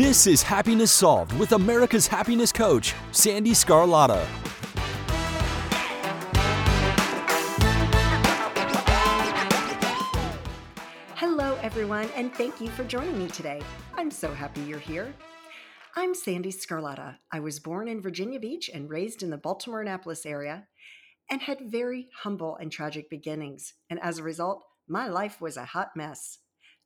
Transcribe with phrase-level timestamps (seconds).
[0.00, 4.24] This is Happiness Solved with America's happiness coach, Sandee Sgarlata.
[11.16, 13.60] Hello, everyone, and thank you for joining me today.
[13.94, 15.12] I'm so happy you're here.
[15.94, 17.16] I'm Sandee Sgarlata.
[17.30, 20.66] I was born in Virginia Beach and raised in the Baltimore Annapolis area
[21.30, 23.74] and had very humble and tragic beginnings.
[23.90, 26.38] And as a result, my life was a hot mess.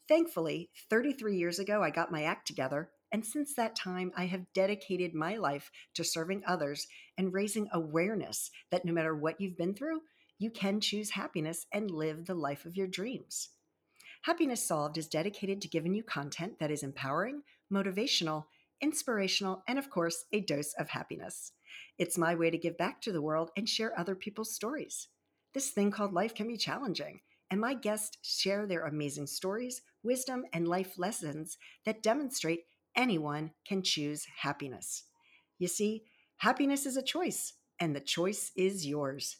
[0.08, 4.52] Thankfully, 33 years ago, I got my act together and since that time, I have
[4.54, 9.72] dedicated my life to serving others and raising awareness that no matter what you've been
[9.72, 10.00] through,
[10.40, 13.50] you can choose happiness and live the life of your dreams.
[14.22, 18.46] Happiness Solved is dedicated to giving you content that is empowering, motivational,
[18.80, 21.52] inspirational, and of course, a dose of happiness.
[21.96, 25.06] It's my way to give back to the world and share other people's stories.
[25.52, 30.46] This thing called life can be challenging, and my guests share their amazing stories, wisdom,
[30.52, 32.64] and life lessons that demonstrate
[32.96, 35.04] anyone can choose happiness.
[35.58, 36.04] You see,
[36.36, 39.36] happiness is a choice, and the choice is yours.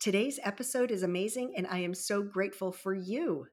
[0.00, 3.46] Today's episode is amazing, and I am so grateful for you.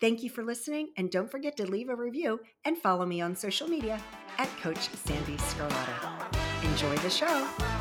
[0.00, 3.34] Thank you for listening, and don't forget to leave a review and follow me on
[3.34, 4.00] social media
[4.38, 6.64] at Coach Sandee Sgarlata.
[6.64, 7.77] Enjoy the show.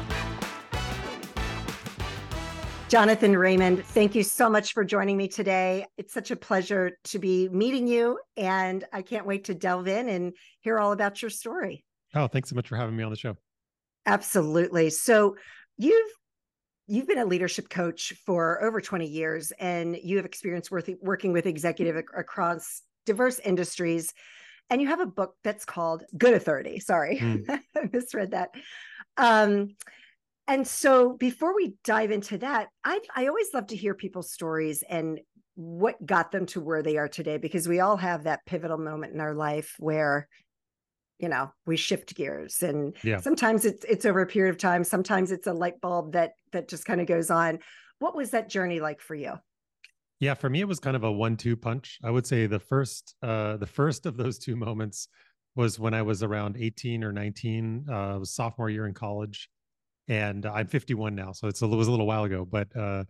[2.88, 5.85] Jonathan Raymond, thank you so much for joining me today.
[5.97, 10.07] It's such a pleasure to be meeting you, and I can't wait to delve in
[10.07, 11.83] and hear all about your story.
[12.15, 13.35] Oh, thanks so much for having me on the show.
[14.05, 14.89] Absolutely.
[14.89, 15.35] So,
[15.77, 16.11] you've
[16.88, 21.45] you've been a leadership coach for over 20 years and you have experience working with
[21.45, 24.13] executive across diverse industries
[24.69, 27.43] and you have a book that's called good authority sorry mm.
[27.75, 28.52] i misread that
[29.17, 29.75] um,
[30.47, 34.83] and so before we dive into that, I I always love to hear people's stories
[34.87, 35.19] and
[35.55, 39.13] what got them to where they are today because we all have that pivotal moment
[39.13, 40.27] in our life where
[41.19, 43.19] you know we shift gears and yeah.
[43.19, 46.69] sometimes it's it's over a period of time sometimes it's a light bulb that that
[46.69, 47.59] just kind of goes on.
[47.99, 49.33] What was that journey like for you?
[50.19, 51.97] Yeah for me it was kind of a one-two punch.
[52.03, 55.09] I would say the first uh the first of those two moments
[55.55, 59.49] was when i was around 18 or 19 uh was sophomore year in college
[60.07, 63.03] and I'm 51 now, so it's a, it was a little while ago, but uh,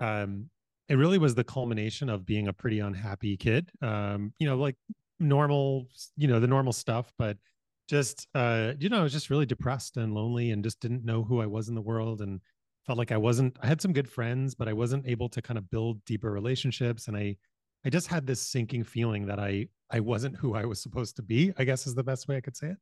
[0.00, 0.50] um,
[0.88, 3.70] it really was the culmination of being a pretty unhappy kid.
[3.80, 4.76] Um, you know, like
[5.18, 7.36] normal, you know, the normal stuff, but
[7.88, 11.22] just uh, you know, I was just really depressed and lonely, and just didn't know
[11.22, 12.40] who I was in the world, and
[12.86, 13.56] felt like I wasn't.
[13.62, 17.08] I had some good friends, but I wasn't able to kind of build deeper relationships,
[17.08, 17.36] and I,
[17.84, 21.22] I just had this sinking feeling that I, I wasn't who I was supposed to
[21.22, 21.52] be.
[21.58, 22.76] I guess is the best way I could say it.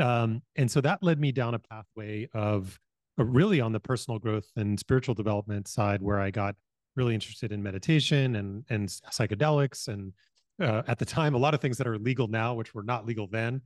[0.00, 2.78] Um, and so that led me down a pathway of
[3.18, 6.56] uh, really on the personal growth and spiritual development side, where I got
[6.96, 10.12] really interested in meditation and and psychedelics and
[10.60, 13.06] uh, at the time a lot of things that are legal now, which were not
[13.06, 13.62] legal then,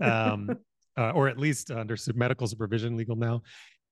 [0.00, 0.50] um,
[0.96, 3.42] uh, or at least under medical supervision legal now.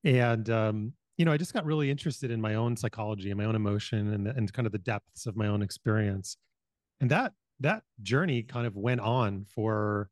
[0.04, 3.44] And um, you know, I just got really interested in my own psychology and my
[3.44, 6.36] own emotion and, and kind of the depths of my own experience.
[7.00, 10.08] And that that journey kind of went on for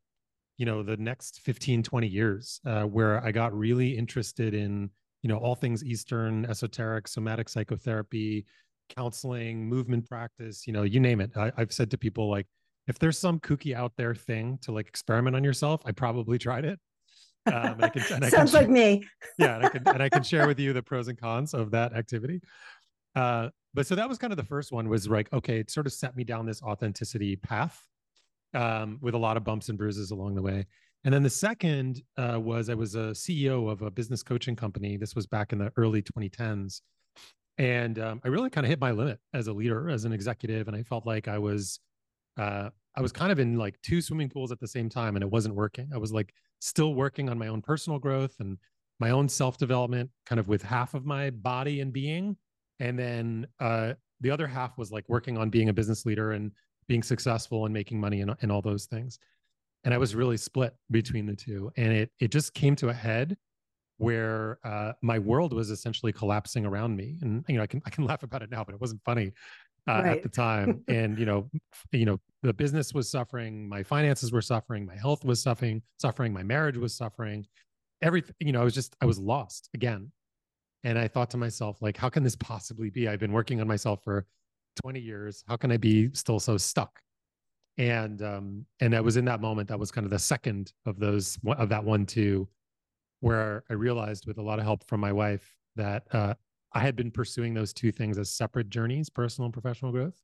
[0.59, 4.91] you know the next 15 20 years uh, where i got really interested in
[5.23, 8.45] you know all things eastern esoteric somatic psychotherapy
[8.89, 11.31] counseling movement practice you know you name it.
[11.35, 12.45] I, i've said to people like
[12.87, 16.65] if there's some kooky out there thing to like experiment on yourself i probably tried
[16.65, 16.79] it.
[17.45, 19.07] Um, I can, and I sounds can, like me.
[19.39, 21.71] Yeah and I, can, and I can share with you the pros and cons of
[21.71, 22.41] that activity.
[23.15, 25.87] Uh, but so that was kind of the first one was like okay it sort
[25.87, 27.81] of set me down this authenticity path
[28.53, 30.65] um, with a lot of bumps and bruises along the way.
[31.05, 34.97] And then the second uh, was I was a CEO of a business coaching company.
[34.97, 36.81] This was back in the early 2010s.
[37.57, 40.67] And um, I really kind of hit my limit as a leader, as an executive.
[40.67, 41.79] And I felt like I was,
[42.37, 45.23] uh, I was kind of in like two swimming pools at the same time and
[45.23, 45.89] it wasn't working.
[45.93, 48.57] I was like still working on my own personal growth and
[48.99, 52.35] my own self development, kind of with half of my body and being.
[52.79, 56.51] And then uh, the other half was like working on being a business leader and
[56.89, 59.19] being successful and making money and, and all those things.
[59.85, 61.71] And I was really split between the two.
[61.77, 63.37] And it it just came to a head
[63.97, 67.17] where uh, my world was essentially collapsing around me.
[67.21, 69.31] And you know, I can I can laugh about it now, but it wasn't funny
[69.87, 70.17] uh, right.
[70.17, 70.83] at the time.
[70.89, 71.49] and you know,
[71.93, 76.33] you know, the business was suffering, my finances were suffering, my health was suffering, suffering,
[76.33, 77.45] my marriage was suffering.
[78.01, 80.11] Everything, you know, I was just I was lost again.
[80.85, 83.09] And I thought to myself, like, how can this possibly be?
[83.09, 84.25] I've been working on myself for
[84.75, 87.01] 20 years how can i be still so stuck
[87.77, 90.99] and um and I was in that moment that was kind of the second of
[90.99, 92.47] those of that one two
[93.21, 96.33] where i realized with a lot of help from my wife that uh
[96.73, 100.21] i had been pursuing those two things as separate journeys personal and professional growth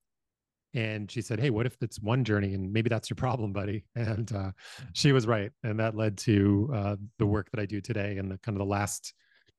[0.75, 3.85] and she said, "Hey, what if it's one journey and maybe that's your problem, buddy?"
[3.95, 4.51] And uh,
[4.93, 8.29] she was right, and that led to uh, the work that I do today and
[8.29, 9.13] the kind of the last,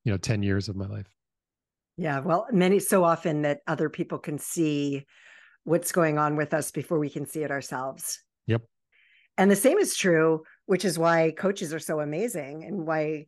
[0.05, 1.11] you know, ten years of my life.
[1.97, 5.07] Yeah, well, many so often that other people can see
[5.65, 8.23] what's going on with us before we can see it ourselves.
[8.47, 8.63] Yep.
[9.39, 13.27] And the same is true, which is why coaches are so amazing and why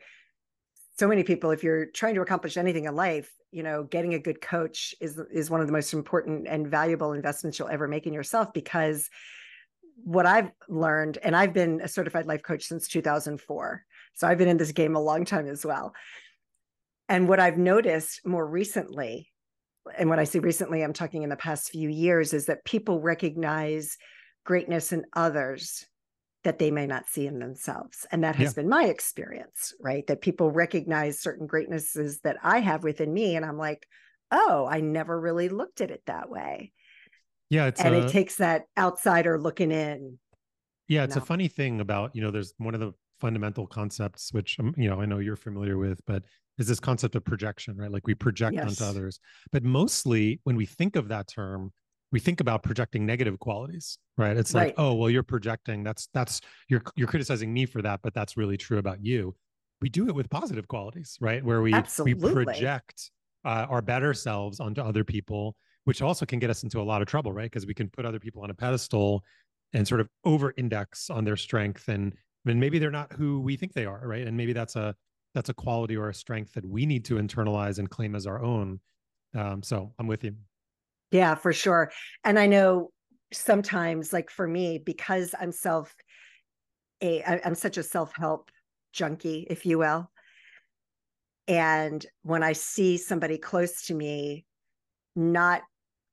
[0.98, 4.18] so many people if you're trying to accomplish anything in life you know getting a
[4.18, 8.06] good coach is is one of the most important and valuable investments you'll ever make
[8.06, 9.08] in yourself because
[10.02, 13.84] what i've learned and i've been a certified life coach since 2004
[14.14, 15.94] so i've been in this game a long time as well
[17.08, 19.30] and what i've noticed more recently
[19.96, 23.00] and when i say recently i'm talking in the past few years is that people
[23.00, 23.96] recognize
[24.44, 25.86] greatness in others
[26.44, 28.06] that they may not see in themselves.
[28.10, 28.62] And that has yeah.
[28.62, 30.06] been my experience, right?
[30.06, 33.36] That people recognize certain greatnesses that I have within me.
[33.36, 33.86] And I'm like,
[34.30, 36.72] oh, I never really looked at it that way.
[37.50, 37.70] Yeah.
[37.78, 40.18] and a, it takes that outsider looking in.
[40.86, 41.04] Yeah.
[41.04, 41.22] It's know?
[41.22, 44.88] a funny thing about, you know, there's one of the fundamental concepts, which, um, you
[44.88, 46.22] know, I know you're familiar with, but
[46.58, 47.90] is this concept of projection, right?
[47.90, 48.68] Like we project yes.
[48.68, 49.20] onto others.
[49.52, 51.72] But mostly when we think of that term,
[52.10, 54.68] we think about projecting negative qualities right it's right.
[54.68, 58.36] like oh well you're projecting that's that's you're you're criticizing me for that but that's
[58.36, 59.34] really true about you
[59.80, 62.34] we do it with positive qualities right where we Absolutely.
[62.34, 63.10] we project
[63.44, 65.54] uh, our better selves onto other people
[65.84, 68.04] which also can get us into a lot of trouble right because we can put
[68.04, 69.22] other people on a pedestal
[69.72, 72.14] and sort of over index on their strength and
[72.46, 74.94] and maybe they're not who we think they are right and maybe that's a
[75.34, 78.42] that's a quality or a strength that we need to internalize and claim as our
[78.42, 78.80] own
[79.34, 80.34] um, so i'm with you
[81.10, 81.90] yeah, for sure.
[82.24, 82.90] And I know
[83.32, 85.94] sometimes, like for me, because I'm self,
[87.02, 88.50] a I'm such a self help
[88.92, 90.10] junkie, if you will.
[91.46, 94.44] And when I see somebody close to me
[95.16, 95.62] not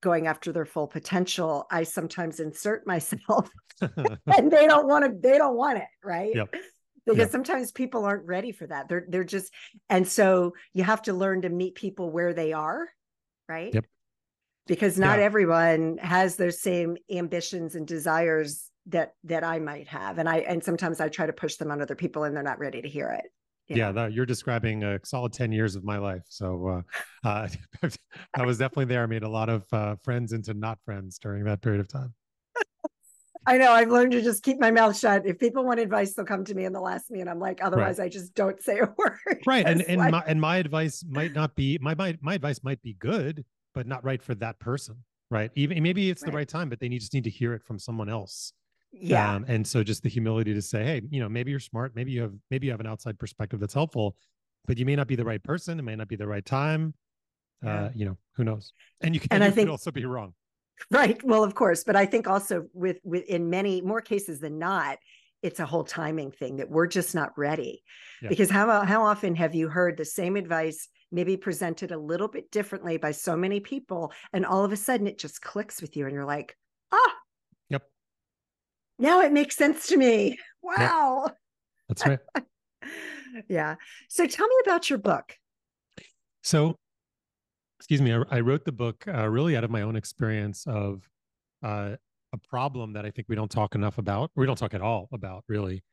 [0.02, 3.50] going after their full potential, I sometimes insert myself
[3.82, 5.88] and they don't want to, they don't want it.
[6.04, 6.34] Right.
[6.34, 6.56] Yep.
[7.06, 7.32] Because yep.
[7.32, 8.90] sometimes people aren't ready for that.
[8.90, 9.54] They're they're just
[9.90, 12.88] and so you have to learn to meet people where they are.
[13.48, 13.74] Right.
[13.74, 13.86] Yep
[14.68, 15.26] because not yeah.
[15.26, 20.64] everyone has those same ambitions and desires that that I might have and I and
[20.64, 23.10] sometimes I try to push them on other people and they're not ready to hear
[23.10, 23.26] it.
[23.68, 26.22] You yeah, that, you're describing a solid 10 years of my life.
[26.30, 26.84] So
[27.24, 27.48] uh, uh,
[28.36, 29.02] I was definitely there.
[29.02, 32.14] I made a lot of uh, friends into not friends during that period of time.
[33.48, 33.72] I know.
[33.72, 35.26] I've learned to just keep my mouth shut.
[35.26, 37.64] If people want advice, they'll come to me and they'll ask me, and I'm like,
[37.64, 38.06] otherwise, right.
[38.06, 39.44] I just don't say a word.
[39.46, 40.12] Right, and and like...
[40.12, 43.88] my and my advice might not be my my my advice might be good, but
[43.88, 46.32] not right for that person right even maybe it's right.
[46.32, 48.54] the right time but they need, just need to hear it from someone else
[48.92, 51.96] yeah um, and so just the humility to say hey you know maybe you're smart
[51.96, 54.16] maybe you have maybe you have an outside perspective that's helpful
[54.66, 56.94] but you may not be the right person it may not be the right time
[57.66, 57.84] uh, yeah.
[57.84, 58.72] uh you know who knows
[59.02, 60.34] and you can and I think, also be wrong
[60.92, 64.60] right well of course but i think also with with in many more cases than
[64.60, 64.98] not
[65.46, 67.84] it's a whole timing thing that we're just not ready.
[68.22, 68.30] Yeah.
[68.30, 72.50] because how how often have you heard the same advice maybe presented a little bit
[72.50, 76.06] differently by so many people and all of a sudden it just clicks with you
[76.06, 76.58] and you're like
[76.92, 77.14] ah!
[77.70, 77.84] Yep.
[78.98, 80.40] Now it makes sense to me.
[80.64, 81.26] Wow.
[81.28, 81.38] Yep.
[81.90, 82.20] that's right.
[83.50, 83.76] Yeah.
[84.08, 85.36] So tell me about your book.
[86.42, 86.80] So
[87.80, 91.08] excuse me i, I wrote the book uh, really out of my own experience of
[91.64, 91.96] uh,
[92.34, 94.82] a problem that i think we don't talk enough about or we don't talk at
[94.82, 95.84] all about really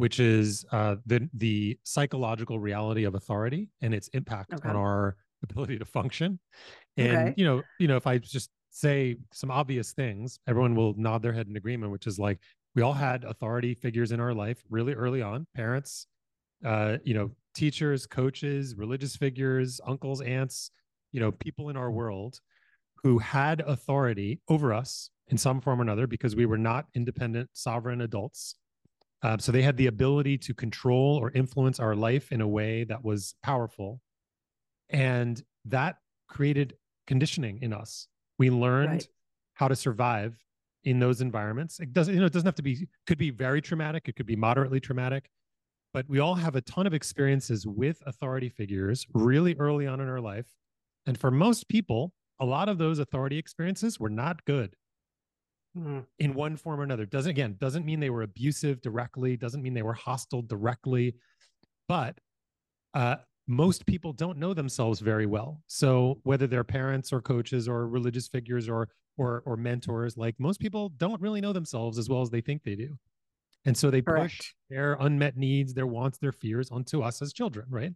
[0.00, 4.66] which is uh, the the psychological reality of authority and its impact okay.
[4.66, 6.38] on our ability to function.
[6.96, 7.34] And okay.
[7.36, 11.34] you know, you know, if I just say some obvious things, everyone will nod their
[11.34, 12.38] head in agreement, which is like
[12.74, 16.06] we all had authority figures in our life really early on, parents,
[16.64, 20.70] uh, you know, teachers, coaches, religious figures, uncles, aunts,
[21.12, 22.40] you know, people in our world
[23.02, 27.48] who had authority over us in some form or another because we were not independent,
[27.52, 28.56] sovereign adults
[29.22, 32.84] uh, so they had the ability to control or influence our life in a way
[32.84, 34.00] that was powerful.
[34.88, 35.96] And that
[36.28, 36.74] created
[37.06, 38.08] conditioning in us.
[38.38, 39.08] We learned right.
[39.54, 40.36] how to survive
[40.84, 41.80] in those environments.
[41.80, 44.08] It doesn't, you know, it doesn't have to be, could be very traumatic.
[44.08, 45.28] It could be moderately traumatic,
[45.92, 50.08] but we all have a ton of experiences with authority figures really early on in
[50.08, 50.46] our life.
[51.10, 54.76] And for most people, a lot of those authority experiences were not good
[55.76, 56.06] mm.
[56.20, 57.04] in one form or another.
[57.04, 59.36] Doesn't again doesn't mean they were abusive directly.
[59.36, 61.16] Doesn't mean they were hostile directly,
[61.88, 62.16] but
[62.94, 63.16] uh,
[63.48, 65.60] most people don't know themselves very well.
[65.66, 70.60] So whether they're parents or coaches or religious figures or or or mentors, like most
[70.60, 72.96] people don't really know themselves as well as they think they do.
[73.64, 74.38] And so they Correct.
[74.38, 77.94] push their unmet needs, their wants, their fears onto us as children, right?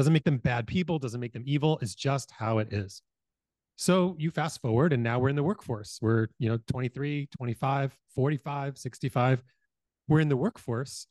[0.00, 1.78] Doesn't make them bad people, doesn't make them evil.
[1.82, 3.02] It's just how it is.
[3.76, 5.98] So you fast forward and now we're in the workforce.
[6.00, 9.42] We're, you know, 23, 25, 45, 65.
[10.08, 11.06] We're in the workforce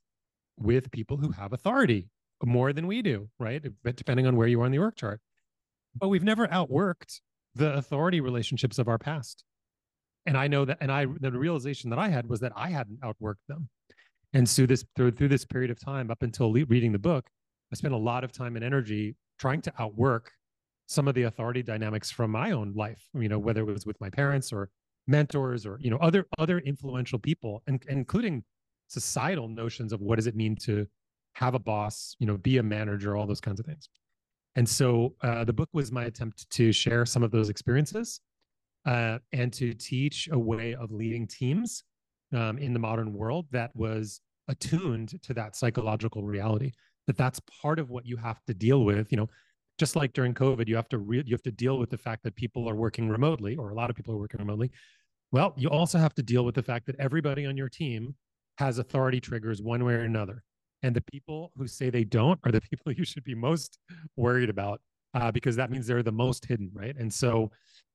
[0.58, 2.10] with people who have authority
[2.43, 3.63] more than we do, right?
[3.96, 5.22] Depending on where you are on the org chart.
[5.96, 7.19] But we've never outworked
[7.53, 9.43] the authority relationships of our past.
[10.25, 13.01] And I know that, and I the realization that I had was that I hadn't
[13.01, 13.69] outworked them.
[14.34, 17.29] And so this through, through this period of time, up until le- reading the book,
[17.72, 20.32] I spent a lot of time and energy trying to outwork
[20.88, 23.08] some of the authority dynamics from my own life.
[23.14, 24.70] You know, whether it was with my parents or
[25.08, 28.44] mentors or you know other other influential people, and including
[28.88, 30.88] societal notions of what does it mean to
[31.34, 33.88] have a boss, you know, be a manager, all those kinds of things.
[34.56, 38.20] And so uh, the book was my attempt to share some of those experiences
[38.86, 41.84] uh, and to teach a way of leading teams
[42.34, 46.72] um, in the modern world that was attuned to that psychological reality.
[47.10, 49.12] That that's part of what you have to deal with.
[49.12, 49.30] You know,
[49.80, 52.22] just like during COVID, you have to re- you have to deal with the fact
[52.22, 54.70] that people are working remotely, or a lot of people are working remotely.
[55.32, 58.13] Well, you also have to deal with the fact that everybody on your team
[58.60, 60.44] has authority triggers one way or another.
[60.84, 63.80] And the people who say they don't are the people you should be most
[64.16, 64.80] worried about
[65.16, 66.96] uh, because that means they're the most hidden, right?
[66.96, 67.50] And so,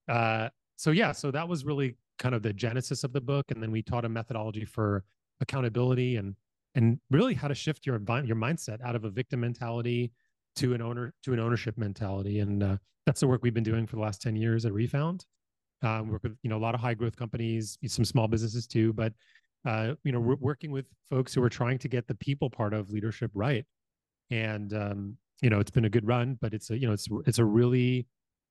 [0.08, 3.62] uh, so yeah, so that was really kind of the genesis of the book, and
[3.62, 5.04] then we taught a methodology for
[5.40, 6.34] accountability and
[6.74, 10.12] and really how to shift your your mindset out of a victim mentality
[10.56, 12.76] to an owner to an ownership mentality, and uh,
[13.06, 15.24] that's the work we've been doing for the last ten years at Refound.
[15.82, 18.92] Um, work with you know a lot of high growth companies, some small businesses too,
[18.92, 19.12] but
[19.64, 22.74] uh, you know, we're working with folks who are trying to get the people part
[22.74, 23.64] of leadership right.
[24.30, 27.08] And um, you know, it's been a good run, but it's a you know, it's
[27.26, 28.06] it's a really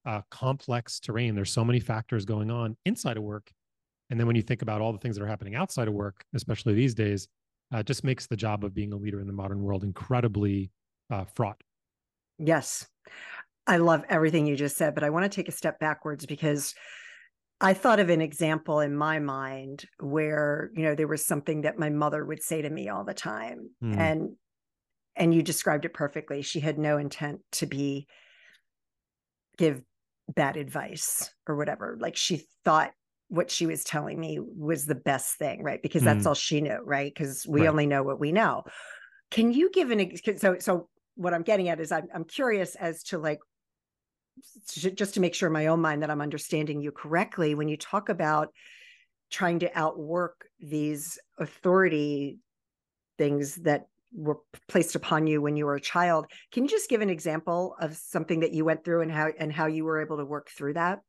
[0.06, 1.36] uh, complex terrain.
[1.36, 3.52] There's so many factors going on inside of work,
[4.10, 6.24] and then when you think about all the things that are happening outside of work,
[6.34, 7.28] especially these days,
[7.74, 10.72] uh, just makes the job of being a leader in the modern world incredibly
[11.10, 11.62] uh, fraught.
[12.38, 12.88] Yes,
[13.66, 16.76] I love everything you just said, but I want to take a step backwards because
[17.60, 21.80] I thought of an example in my mind where, you know, there was something that
[21.80, 23.70] my mother would say to me all the time.
[23.84, 23.98] Mm.
[23.98, 24.30] And
[25.16, 26.42] and you described it perfectly.
[26.42, 28.08] She had no intent to be
[29.58, 29.82] give
[30.28, 31.98] bad advice or whatever.
[32.00, 32.92] Like she thought
[33.30, 35.82] what she was telling me was the best thing, right?
[35.82, 36.28] Because that's mm.
[36.28, 37.12] all she knew, right?
[37.14, 37.70] Because we right.
[37.70, 38.64] only know what we know.
[39.32, 43.04] Can you give an so so what I'm getting at is I'm I'm curious as
[43.04, 43.40] to like
[44.68, 47.78] just to make sure in my own mind that I'm understanding you correctly, when you
[47.78, 48.50] talk about
[49.32, 52.40] trying to outwork these authority
[53.18, 54.38] things that were
[54.68, 57.96] placed upon you when you were a child, can you just give an example of
[57.96, 60.74] something that you went through and how and how you were able to work through
[60.74, 61.00] that?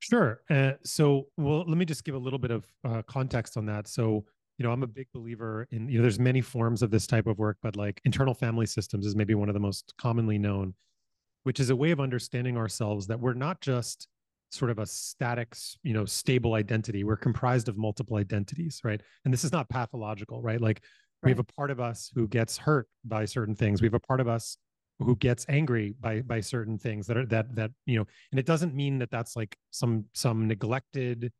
[0.00, 0.40] Sure.
[0.50, 3.86] Uh, so, well, let me just give a little bit of uh, context on that.
[3.86, 4.24] So,
[4.58, 7.26] you know, I'm a big believer in you know, there's many forms of this type
[7.26, 10.74] of work, but like internal family systems is maybe one of the most commonly known
[11.44, 14.08] which is a way of understanding ourselves that we're not just
[14.50, 17.04] sort of a static, you know, stable identity.
[17.04, 19.00] We're comprised of multiple identities, right?
[19.24, 20.60] And this is not pathological, right?
[20.60, 20.82] Like
[21.22, 21.28] right.
[21.28, 23.80] we have a part of us who gets hurt by certain things.
[23.80, 24.56] We have a part of us
[25.04, 28.46] who gets angry by by certain things that are that that you know and it
[28.46, 31.32] doesn't mean that that's like some some neglected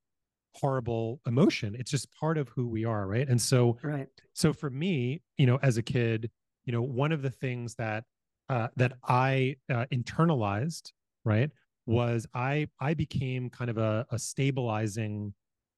[0.56, 1.76] horrible emotion.
[1.78, 3.28] It's just part of who we are right?
[3.28, 4.08] And so right.
[4.32, 6.30] so for me you know as a kid
[6.64, 8.04] you know one of the things that
[8.50, 10.90] uh, that I uh, internalized,
[11.24, 11.50] right,
[11.86, 15.32] was I I became kind of a, a stabilizing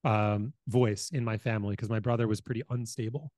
[0.04, 3.30] um, voice in my family because my brother was pretty unstable,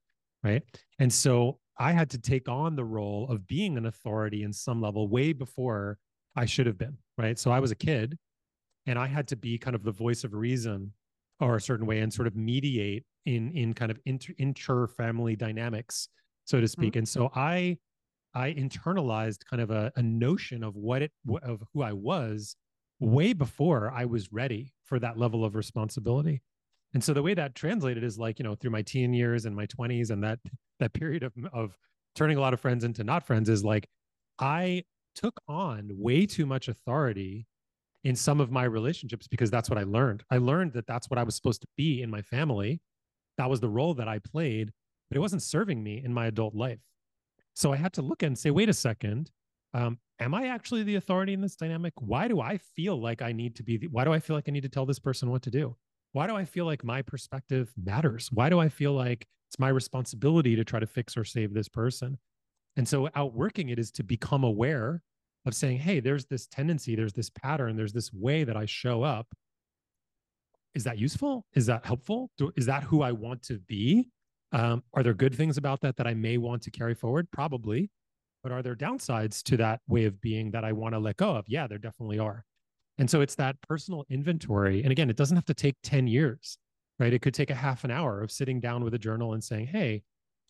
[0.44, 0.62] right,
[1.00, 4.81] and so I had to take on the role of being an authority in some
[4.81, 5.99] level way before
[6.37, 7.38] I should have been, right.
[7.38, 8.16] So I was a kid,
[8.87, 10.93] and I had to be kind of the voice of reason
[11.40, 15.35] or a certain way and sort of mediate in in kind of inter, inter family
[15.35, 16.09] dynamics
[16.45, 16.99] so to speak mm-hmm.
[16.99, 17.76] and so i
[18.35, 21.12] I internalized kind of a, a notion of what it
[21.43, 22.57] of who I was
[22.99, 26.43] way before I was ready for that level of responsibility.
[26.94, 29.54] And so the way that translated is like, you know, through my teen years and
[29.54, 30.38] my 20s and that
[30.80, 31.76] that period of of
[32.14, 33.88] turning a lot of friends into not friends is like
[34.38, 34.84] I
[35.14, 37.46] took on way too much authority
[38.04, 40.22] in some of my relationships because that's what I learned.
[40.30, 42.80] I learned that that's what I was supposed to be in my family.
[43.38, 44.72] That was the role that I played,
[45.08, 46.80] but it wasn't serving me in my adult life.
[47.54, 49.30] So I had to look and say, wait a second,
[49.72, 51.94] um, am I actually the authority in this dynamic?
[51.96, 53.78] Why do I feel like I need to be?
[53.78, 55.76] The, why do I feel like I need to tell this person what to do?
[56.14, 58.30] Why do I feel like my perspective matters?
[58.33, 61.68] Why do I feel like it's my responsibility to try to fix or save this
[61.68, 62.18] person?
[62.76, 65.02] And so outworking it is to become aware
[65.44, 69.02] of saying, hey, there's this tendency, there's this pattern, there's this way that I show
[69.02, 69.26] up.
[70.76, 71.47] Is that useful?
[71.54, 72.30] Is that helpful?
[72.38, 74.09] Do, is that who I want to be?
[74.52, 77.26] Um, are there good things about that that I may want to carry forward?
[77.33, 77.90] Probably.
[78.44, 81.35] But are there downsides to that way of being that I want to let go
[81.35, 81.47] of?
[81.49, 82.44] Yeah, there definitely are.
[82.98, 84.82] And so it's that personal inventory.
[84.82, 86.58] And again, it doesn't have to take 10 years,
[86.98, 87.12] right?
[87.12, 89.66] It could take a half an hour of sitting down with a journal and saying,
[89.66, 90.02] hey,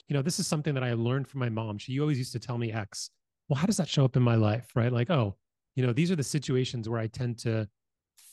[0.09, 1.79] you know, this is something that I learned from my mom.
[1.79, 3.11] She always used to tell me X.
[3.49, 4.93] Well, how does that show up in my life, right?
[4.93, 5.37] Like, oh,
[5.77, 7.69] you know, these are the situations where I tend to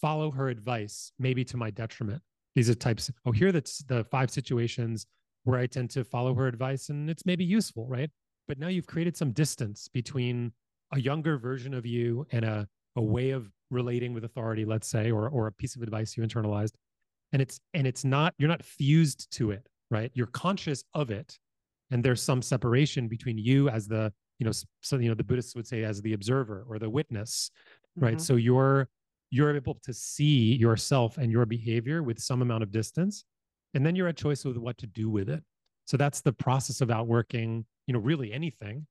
[0.01, 2.21] follow her advice, maybe to my detriment.
[2.55, 5.05] These are types, oh, here that's the five situations
[5.43, 8.09] where I tend to follow her advice and it's maybe useful, right?
[8.47, 10.51] But now you've created some distance between
[10.91, 15.11] a younger version of you and a, a way of relating with authority, let's say,
[15.11, 16.73] or or a piece of advice you internalized.
[17.33, 20.11] And it's and it's not, you're not fused to it, right?
[20.13, 21.37] You're conscious of it.
[21.89, 24.51] And there's some separation between you as the, you know,
[24.81, 27.51] so you know, the Buddhists would say as the observer or the witness,
[27.95, 28.13] right?
[28.13, 28.19] Mm-hmm.
[28.19, 28.87] So you're
[29.31, 33.23] you're able to see yourself and your behavior with some amount of distance
[33.73, 35.41] and then you're at choice with what to do with it
[35.85, 38.85] so that's the process of outworking you know really anything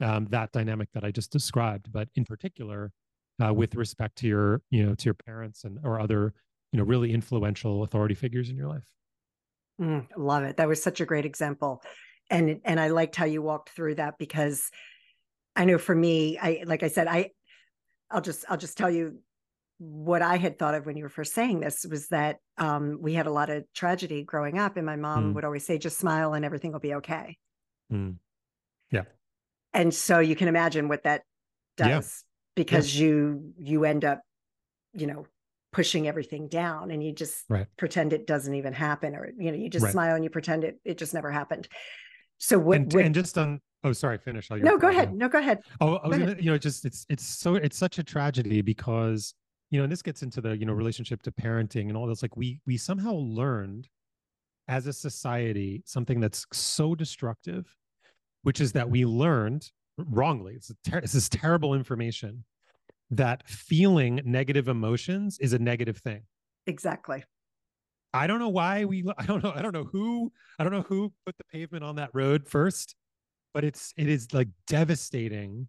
[0.00, 2.92] um, that dynamic that i just described but in particular
[3.44, 6.32] uh, with respect to your you know to your parents and or other
[6.72, 8.88] you know really influential authority figures in your life
[9.80, 11.82] mm, love it that was such a great example
[12.30, 14.70] and and i liked how you walked through that because
[15.56, 17.30] i know for me i like i said i
[18.10, 19.18] i'll just i'll just tell you
[19.78, 23.14] what I had thought of when you were first saying this was that um, we
[23.14, 25.34] had a lot of tragedy growing up, and my mom mm.
[25.34, 27.38] would always say, "Just smile, and everything will be okay."
[27.92, 28.16] Mm.
[28.90, 29.04] Yeah.
[29.72, 31.22] And so you can imagine what that
[31.76, 32.24] does.
[32.58, 33.06] Because yeah.
[33.06, 34.20] you you end up,
[34.92, 35.26] you know,
[35.72, 37.66] pushing everything down, and you just right.
[37.76, 39.92] pretend it doesn't even happen, or you know, you just right.
[39.92, 41.68] smile and you pretend it it just never happened.
[42.38, 42.76] So what?
[42.76, 44.18] And, what, and just on Oh, sorry.
[44.18, 44.50] Finish.
[44.50, 45.14] no, go ahead.
[45.14, 45.60] No, go ahead.
[45.80, 49.34] Oh, I was gonna, you know, just it's it's so it's such a tragedy because
[49.70, 52.22] you know, and this gets into the, you know, relationship to parenting and all this.
[52.22, 53.88] Like we we somehow learned
[54.66, 57.66] as a society something that's so destructive,
[58.42, 60.54] which is that we learned wrongly.
[60.54, 62.44] It's, ter- this terrible information
[63.10, 66.22] that feeling negative emotions is a negative thing.
[66.66, 67.24] Exactly.
[68.12, 70.82] I don't know why we I don't know I don't know who I don't know
[70.82, 72.94] who put the pavement on that road first,
[73.54, 75.68] but it's it is like devastating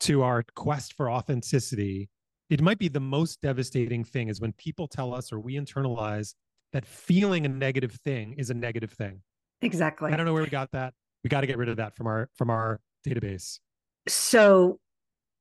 [0.00, 2.10] to our quest for authenticity
[2.48, 6.34] it might be the most devastating thing is when people tell us or we internalize
[6.72, 9.20] that feeling a negative thing is a negative thing.
[9.62, 10.12] Exactly.
[10.12, 10.94] I don't know where we got that.
[11.24, 13.58] We got to get rid of that from our from our database.
[14.06, 14.78] So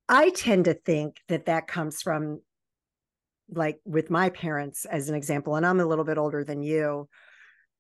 [0.07, 2.41] I tend to think that that comes from
[3.49, 7.07] like with my parents as an example and I'm a little bit older than you.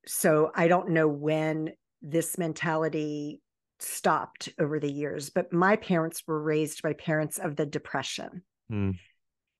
[0.05, 3.41] So I don't know when this mentality
[3.79, 8.43] stopped over the years, but my parents were raised by parents of the depression.
[8.71, 8.97] Mm.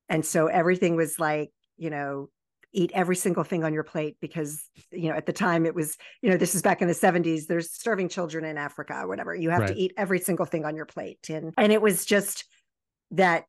[0.09, 2.29] And so everything was like, you know,
[2.75, 5.97] eat every single thing on your plate because, you know, at the time it was,
[6.21, 9.33] you know, this is back in the 70s, there's starving children in Africa or whatever.
[9.33, 9.69] You have right.
[9.69, 11.29] to eat every single thing on your plate.
[11.29, 12.45] And and it was just
[13.11, 13.45] that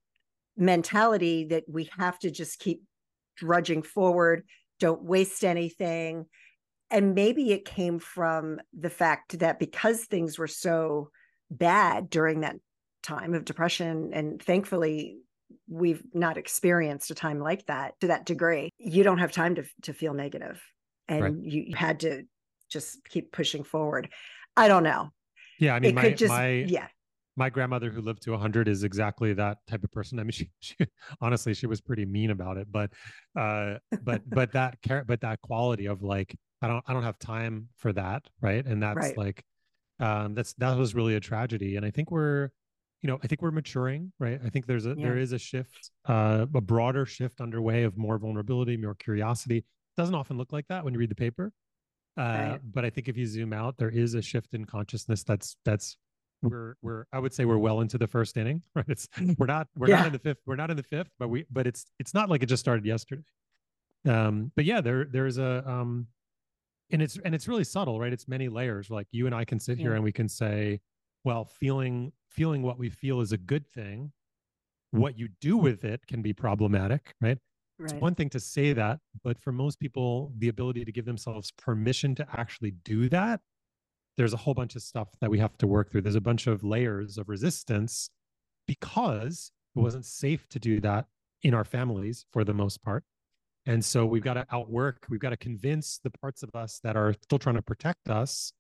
[0.57, 2.83] mentality that we have to just keep
[3.37, 4.45] drudging forward,
[4.81, 6.27] don't waste anything.
[6.91, 11.11] And maybe it came from the fact that because things were so
[11.51, 12.57] bad during that
[13.03, 15.19] time of depression and thankfully
[15.68, 18.70] we've not experienced a time like that to that degree.
[18.78, 20.62] You don't have time to to feel negative.
[21.09, 21.35] And right.
[21.38, 22.24] you, you, had to
[22.68, 24.09] just keep pushing forward.
[24.56, 25.11] I don't know.
[25.59, 26.88] Yeah i mean it my, just, my yeah.
[27.37, 30.18] my grandmother who lived to 100 is exactly that type of person.
[30.18, 30.76] I mean she, she
[31.20, 32.90] honestly she was pretty mean about it but
[33.38, 37.18] uh but but that care but that quality of like i don't i don't have
[37.18, 38.64] time for that right?
[38.64, 39.18] And that's right.
[39.18, 39.44] like
[40.00, 41.76] um that's that was really a tragedy.
[41.76, 42.50] And i think we're
[43.07, 44.40] you know, I think we're maturing, right?
[44.45, 45.07] I think there's a yeah.
[45.07, 49.59] there is a shift, uh, a broader shift underway of more vulnerability, more curiosity.
[49.59, 49.64] It
[49.97, 51.53] doesn't often look like that when you read the paper,
[52.19, 52.61] uh, right.
[52.64, 55.23] but I think if you zoom out, there is a shift in consciousness.
[55.23, 55.97] That's that's
[56.42, 58.87] we're we're I would say we're well into the first inning, right?
[58.88, 59.07] It's
[59.38, 59.99] we're not we're yeah.
[59.99, 62.29] not in the fifth, we're not in the fifth, but we but it's it's not
[62.29, 63.23] like it just started yesterday.
[64.05, 66.09] Um, but yeah, there there's a um,
[66.90, 68.12] and it's and it's really subtle, right?
[68.12, 68.90] It's many layers.
[68.90, 69.85] Like you and I can sit yeah.
[69.85, 70.81] here and we can say,
[71.23, 74.12] well, feeling feeling what we feel is a good thing.
[74.90, 77.38] What you do with it can be problematic, right?
[77.79, 77.92] right?
[77.92, 81.51] It's one thing to say that, but for most people, the ability to give themselves
[81.57, 83.40] permission to actually do that,
[84.16, 86.03] there's a whole bunch of stuff that we have to work through.
[86.03, 88.11] There's a bunch of layers of resistance
[88.66, 91.07] because it wasn't safe to do that
[91.42, 93.05] in our families for the most part.
[93.66, 96.96] And so we've got to outwork, we've got to convince the parts of us that
[96.96, 98.53] are still trying to protect us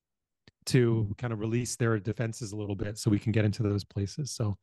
[0.66, 3.84] to kind of release their defenses a little bit so we can get into those
[3.84, 4.32] places.
[4.32, 4.56] So,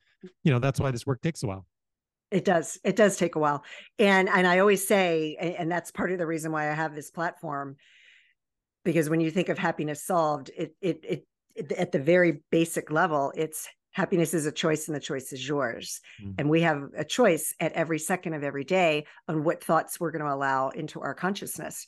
[0.44, 1.66] you know, that's why this work takes a while.
[2.32, 2.80] It does.
[2.84, 3.64] It does take a while.
[4.00, 7.12] And and I always say and that's part of the reason why I have this
[7.12, 7.78] platform
[8.84, 12.92] because when you think of happiness solved, it it it, it at the very basic
[12.92, 16.34] level, it's happiness is a choice and the choice is yours Mm.
[16.40, 20.10] and we have a choice at every second of every day on what thoughts we're
[20.12, 21.86] going to allow into our consciousness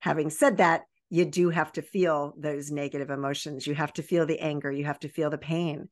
[0.00, 4.26] having said that you do have to feel those negative emotions you have to feel
[4.26, 5.88] the anger you have to feel the pain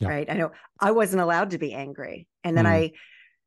[0.00, 0.08] Yeah.
[0.08, 2.68] right i know i wasn't allowed to be angry and then Mm.
[2.70, 2.92] i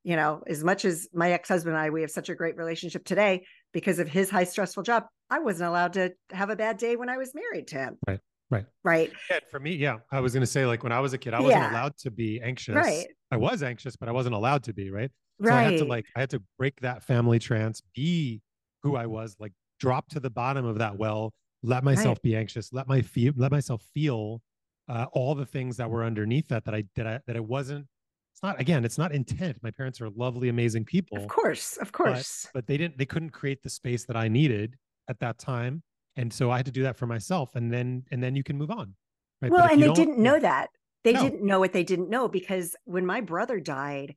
[0.04, 3.04] you know as much as my ex-husband and i we have such a great relationship
[3.06, 6.96] today because of his high stressful job i wasn't allowed to have a bad day
[6.96, 8.20] when i was married to him Right,
[8.52, 8.66] right.
[8.84, 11.34] right Yeah, for me, yeah, I was gonna say like when I was a kid,
[11.34, 11.72] I wasn't Yeah.
[11.72, 12.76] allowed to be anxious.
[12.76, 13.08] Right.
[13.32, 14.92] I was anxious, but I wasn't allowed to be.
[14.92, 15.10] Right.
[15.44, 18.42] So right I had to like I had to break that family trance, be
[18.84, 21.34] who I was, like drop to the bottom of that well,
[21.64, 24.42] let myself be anxious, let my feel let myself feel
[24.88, 27.88] uh, all the things that were underneath that that I that I that I wasn't.
[28.34, 29.58] It's not again, it's not intent.
[29.64, 33.32] My parents are lovely, amazing people, of course of course but they didn't they couldn't
[33.32, 34.76] create the space that I needed
[35.08, 35.84] at that time.
[36.18, 37.56] And so I had to do that for myself.
[37.56, 38.96] And then and then you can move on.
[39.42, 39.52] Right.
[39.52, 40.70] well and they didn't know that
[41.04, 41.22] they No.
[41.24, 44.16] didn't know what they didn't know because when my brother died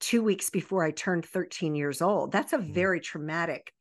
[0.00, 2.72] two weeks before i turned 13 years old that's a Mm.
[2.72, 3.72] very traumatic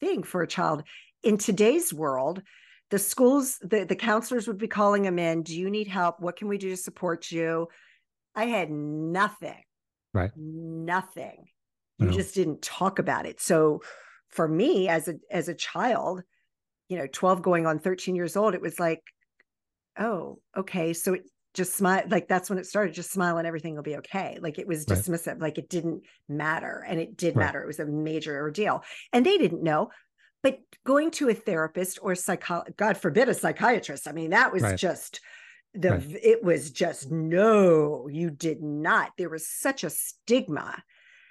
[0.00, 0.82] thing for a child.
[1.22, 2.42] In today's world
[2.90, 6.20] the schools the, the counselors would be calling them in do you need help?
[6.20, 7.68] What can we do to support you?
[8.34, 9.62] I had nothing.
[10.12, 10.30] Right.
[10.36, 11.46] nothing.
[11.98, 12.12] You Wow.
[12.12, 13.40] just didn't talk about it.
[13.40, 13.82] So
[14.28, 16.22] for me as a as a child
[16.88, 19.02] you know 12 going on 13 years old it was like
[19.98, 20.92] oh okay.
[20.92, 21.22] So it
[21.56, 24.58] just smile like that's when it started just smile and everything will be okay like
[24.58, 24.98] it was Right.
[24.98, 27.46] dismissive like it didn't matter and it did Right.
[27.46, 29.90] matter it was a major ordeal and they didn't know
[30.42, 34.62] but going to a therapist or psycho god forbid a psychiatrist i mean that was
[34.62, 34.78] Right.
[34.78, 35.20] just
[35.74, 36.04] the Right.
[36.22, 40.82] it was just no you did not there was such a stigma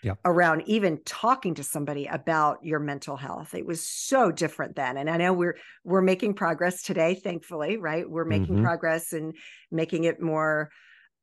[0.06, 0.14] Yeah.
[0.24, 5.10] around even talking to somebody about your mental health it was so different then and
[5.10, 8.62] i know we're we're making progress today thankfully right we're making Mhm.
[8.62, 9.36] progress and
[9.72, 10.70] making it more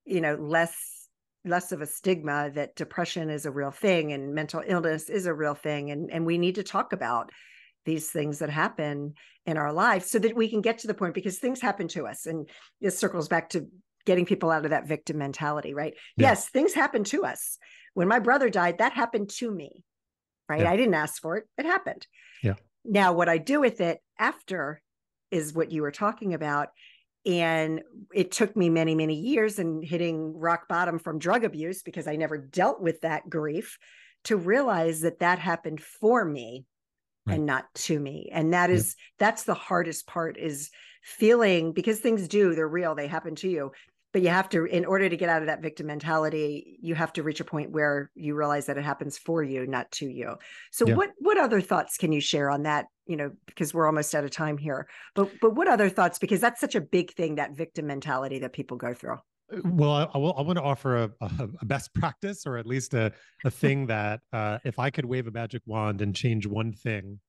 [0.04, 1.08] you know less
[1.44, 5.34] less of a stigma that depression is a real thing and mental illness is a
[5.34, 7.30] real thing and and we need to talk about
[7.84, 9.14] these things that happen
[9.46, 12.06] in our lives so that we can get to the point because things happen to
[12.06, 12.48] us and
[12.80, 13.66] this circles back to
[14.06, 16.30] getting people out of that victim mentality right Yeah.
[16.30, 17.58] yes things happen to us
[17.94, 19.85] when my brother died that happened to me
[20.48, 20.70] right Yeah.
[20.70, 22.07] i didn't ask for it it happened
[22.42, 22.55] Yeah.
[22.85, 24.81] now what i do with it after
[25.31, 26.68] is what you were talking about
[27.24, 32.07] and it took me many many years and hitting rock bottom from drug abuse because
[32.09, 33.78] i never dealt with that grief
[34.24, 36.64] to realize that that happened for me
[37.24, 37.37] Right.
[37.37, 40.70] and not to me and that is is that's the hardest part is
[41.05, 43.70] feeling because things do they're real they happen to you
[44.12, 47.12] but you have to in order to get out of that victim mentality you have
[47.14, 50.37] to reach a point where you realize that it happens for you not to you.
[50.70, 50.94] So Yeah.
[50.94, 52.87] what what other thoughts can you share on that?
[53.07, 56.18] You know because we're almost out of time here but but what other thoughts?
[56.18, 59.18] Because that's such a big thing that victim mentality that people go through.
[59.64, 62.66] Well i, I, will, I want to offer a, a, a best practice or at
[62.66, 63.12] least a,
[63.44, 67.20] a thing that uh, if i could wave a magic wand and change one thing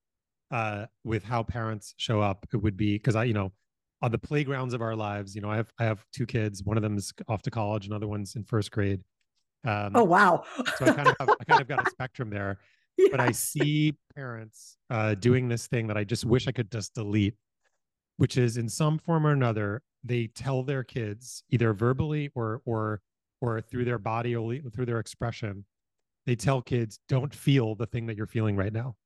[0.50, 3.52] uh, with how parents show up it would be because i you know
[4.04, 6.76] on the playgrounds of our lives you know i have i have two kids one
[6.76, 9.00] of them is off to college another one's in first grade.
[9.66, 10.44] Um, oh wow.
[10.76, 12.58] so i kind of have, i kind of got a spectrum there
[13.10, 16.94] but I see parents uh, doing this thing that I just wish I could just
[16.94, 17.34] delete,
[18.16, 23.00] which is in some form or another, they tell their kids either verbally or or
[23.40, 25.64] or through their body or through their expression,
[26.26, 28.96] they tell kids, "Don't feel the thing that you're feeling right now."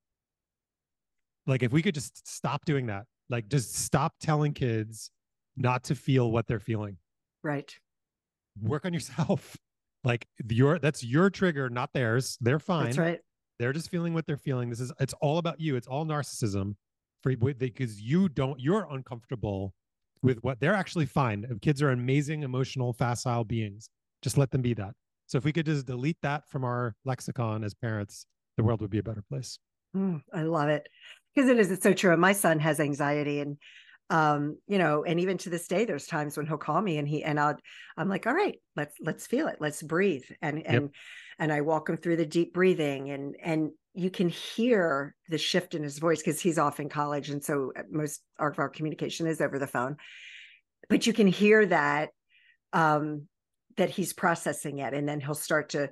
[1.47, 5.11] Like if we could just stop doing that, like just stop telling kids
[5.57, 6.97] not to feel what they're feeling.
[7.43, 7.75] right.
[8.61, 9.57] Work on yourself.
[10.05, 12.39] Like your that's your trigger, not theirs.
[12.41, 12.85] They're fine.
[12.85, 13.19] that's right.
[13.59, 14.71] They're just feeling what they're feeling.
[14.71, 15.75] This is it's all about you.
[15.75, 16.77] It's all narcissism.
[17.23, 19.75] For because you don't you're uncomfortable
[20.23, 21.59] with what they're actually fine.
[21.63, 23.91] Kids are amazing emotional facile beings.
[24.23, 24.95] Just let them be that.
[25.27, 28.25] So if we could just delete that from our lexicon as parents
[28.57, 29.59] the world would be a better place.
[29.97, 30.89] Mm, I love it
[31.39, 31.71] because it is.
[31.71, 32.11] It's so true.
[32.11, 33.59] And my son has anxiety, and
[34.11, 37.07] um, you know, and even to this day, there's times when he'll call me and
[37.07, 37.57] he and I'll,
[37.97, 40.91] I'm like, all right, let's let's feel it, let's breathe, and and
[41.39, 45.77] and I walk him through the deep breathing, and and you can hear the shift
[45.77, 49.29] in his voice because he's off in college, and so uh, most of our communication
[49.29, 49.97] is over the phone,
[50.89, 52.11] but you can hear that
[52.73, 53.29] um
[53.77, 55.89] that he's processing it, and then he'll start to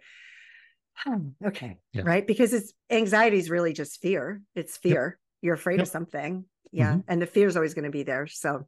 [0.97, 2.03] Hmm, okay Yeah.
[2.05, 6.97] right because it's anxiety is really just fear it's fear you're afraid of something yeah
[6.97, 7.05] Mhm.
[7.09, 8.67] and the fear is always going to be there so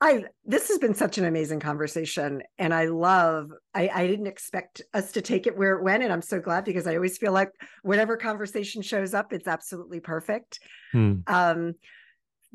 [0.00, 4.82] i this has been such an amazing conversation and i love i i didn't expect
[4.94, 7.32] us to take it where it went and i'm so glad because i always feel
[7.32, 7.50] like
[7.82, 10.58] whatever conversation shows up it's absolutely perfect
[10.92, 11.20] Hmm.
[11.26, 11.74] um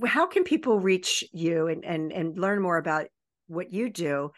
[0.06, 3.08] how can people reach you and and and learn more about
[3.48, 4.32] what you do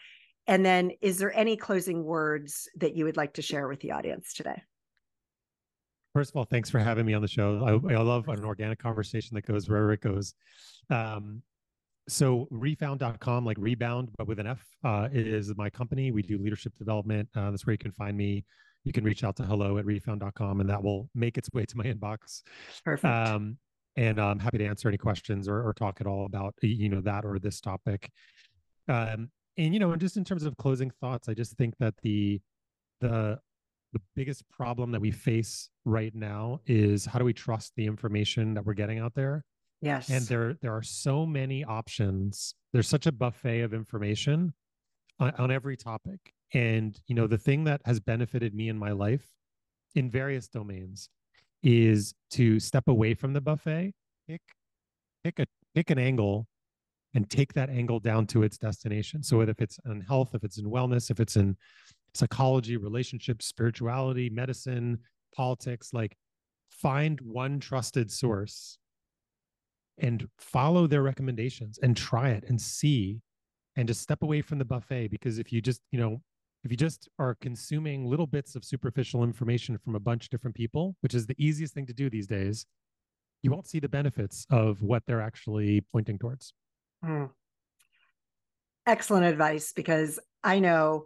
[0.48, 3.92] And then, is there any closing words that you would like to share with the
[3.92, 4.62] audience today?
[6.14, 7.80] First of all, thanks for having me on the show.
[7.88, 10.34] I, I love an organic conversation that goes wherever it goes.
[10.90, 11.42] Um,
[12.08, 16.10] so refound.com, like rebound, but with an F, uh, is my company.
[16.10, 17.28] We do leadership development.
[17.34, 18.44] Uh, that's where you can find me.
[18.84, 21.76] You can reach out to hello at refound.com and that will make its way to
[21.76, 22.42] my inbox.
[22.84, 23.04] Perfect.
[23.04, 23.56] Um,
[23.96, 27.02] and I'm happy to answer any questions or, or, talk at all about, you know,
[27.02, 28.10] that or this topic.
[28.88, 31.94] Um, and, you know, and just in terms of closing thoughts, I just think that
[32.02, 32.40] the,
[33.00, 33.38] the,
[33.92, 38.54] the biggest problem that we face right now is how do we trust the information
[38.54, 39.44] that we're getting out there
[39.82, 40.08] Yes.
[40.08, 42.54] And there there are so many options.
[42.72, 44.54] There's such a buffet of information
[45.18, 46.20] on, on every topic.
[46.54, 49.26] And you know, the thing that has benefited me in my life
[49.96, 51.10] in various domains
[51.64, 53.92] is to step away from the buffet,
[54.28, 54.40] pick
[55.24, 56.46] pick a pick an angle
[57.14, 59.22] and take that angle down to its destination.
[59.24, 61.56] So if it's in health, if it's in wellness, if it's in
[62.14, 64.98] psychology, relationships, spirituality, medicine,
[65.34, 66.16] politics, like
[66.70, 68.78] find one trusted source
[69.98, 73.20] and follow their recommendations and try it and see
[73.76, 76.20] and just step away from the buffet because if you just you know
[76.64, 80.56] if you just are consuming little bits of superficial information from a bunch of different
[80.56, 82.66] people which is the easiest thing to do these days
[83.42, 86.54] you won't see the benefits of what they're actually pointing towards
[87.04, 87.28] mm.
[88.86, 91.04] excellent advice because i know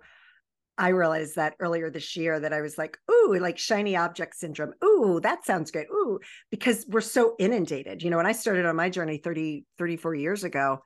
[0.79, 4.75] I realized that earlier this year that I was like, ooh, like shiny object syndrome.
[4.85, 5.87] Ooh, that sounds good.
[5.91, 8.03] Ooh, because we're so inundated.
[8.03, 10.83] You know, when I started on my journey 30, 34 years ago,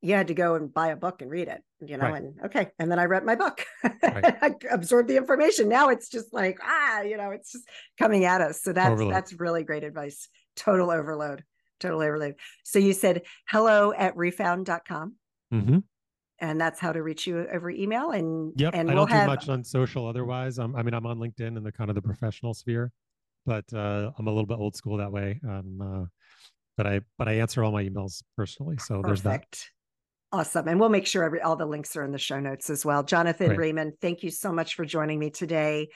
[0.00, 2.22] you had to go and buy a book and read it, you know, right.
[2.22, 2.68] and okay.
[2.78, 3.64] And then I read my book.
[3.82, 4.36] Right.
[4.42, 5.68] I absorbed the information.
[5.68, 7.68] Now it's just like, ah, you know, it's just
[7.98, 8.62] coming at us.
[8.62, 9.14] So that's overload.
[9.14, 10.28] that's really great advice.
[10.54, 11.42] Total overload.
[11.80, 12.36] Total overload.
[12.64, 15.14] So you said hello at refound.com.
[15.52, 15.78] Mm-hmm
[16.40, 18.10] and that's how to reach you over email.
[18.10, 19.24] And yep, and I we'll don't have...
[19.24, 20.58] do much on social otherwise.
[20.58, 22.92] I'm, I mean, I'm on LinkedIn in the kind of the professional sphere,
[23.46, 25.40] but uh, I'm a little bit old school that way.
[25.46, 26.06] Um, uh,
[26.76, 28.76] but I but I answer all my emails personally.
[28.78, 29.06] So Perfect.
[29.06, 29.64] there's that.
[30.30, 30.68] Awesome.
[30.68, 33.02] And we'll make sure every all the links are in the show notes as well.
[33.02, 33.58] Jonathan Great.
[33.58, 35.88] Raymond, thank you so much for joining me today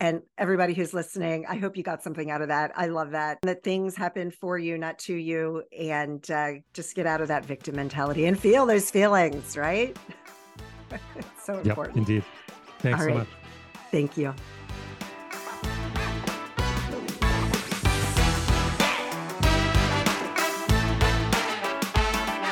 [0.00, 2.72] and everybody who's listening i hope you got something out of that.
[2.76, 3.38] I love that.
[3.42, 7.44] That things happen for you not to you and uh, just get out of that
[7.44, 9.96] victim mentality and feel those feelings right?
[11.44, 11.96] So yep, important.
[11.96, 12.24] indeed.
[12.78, 13.18] Thanks All so right.
[13.18, 13.28] much.
[13.90, 14.32] Thank you.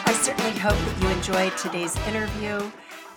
[0.06, 2.70] I certainly hope that you enjoyed today's interview.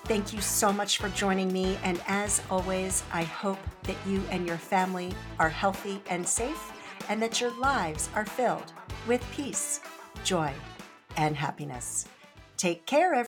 [0.06, 1.78] Thank you so much for joining me.
[1.82, 6.72] And as always, I hope that you and your family are healthy and safe,
[7.08, 8.74] and that your lives are filled
[9.08, 9.80] with peace,
[10.26, 10.52] joy,
[11.16, 12.06] and happiness.
[12.58, 13.22] Take care, everyone.